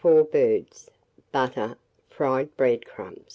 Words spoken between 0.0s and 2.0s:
3 or 4 birds, butter,